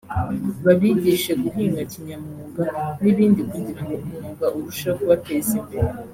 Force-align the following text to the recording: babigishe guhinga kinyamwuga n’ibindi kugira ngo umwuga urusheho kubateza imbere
babigishe 0.65 1.31
guhinga 1.43 1.81
kinyamwuga 1.91 2.65
n’ibindi 3.01 3.41
kugira 3.51 3.81
ngo 3.85 3.95
umwuga 4.05 4.45
urusheho 4.57 4.95
kubateza 4.99 5.51
imbere 5.61 5.91